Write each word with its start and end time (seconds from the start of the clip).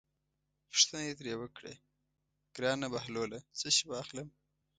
پوښتنه 0.69 1.01
یې 1.07 1.13
ترې 1.19 1.33
وکړه: 1.39 1.73
ګرانه 2.55 2.87
بهلوله 2.93 3.39
څه 3.59 3.67
شی 3.75 3.83
واخلم. 3.87 4.27